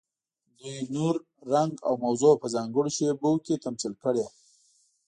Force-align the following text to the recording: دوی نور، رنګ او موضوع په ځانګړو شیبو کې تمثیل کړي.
دوی 0.57 0.77
نور، 0.95 1.15
رنګ 1.51 1.73
او 1.87 1.93
موضوع 2.03 2.33
په 2.41 2.47
ځانګړو 2.55 2.89
شیبو 2.97 3.31
کې 3.45 3.61
تمثیل 3.65 3.93
کړي. 4.03 4.25